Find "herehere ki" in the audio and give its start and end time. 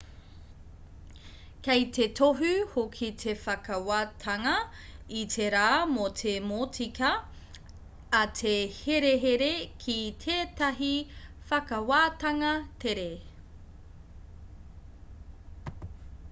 8.79-9.97